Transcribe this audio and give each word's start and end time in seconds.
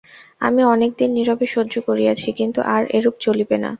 আমি 0.41 0.61
অনেক 0.73 0.91
দিন 0.99 1.09
নীরবে 1.17 1.47
সহ্য 1.55 1.73
করিয়াছি, 1.87 2.29
কিন্তু 2.39 2.59
আর 2.73 2.83
এরূপ 2.97 3.15
চলিবে 3.25 3.57
না। 3.57 3.69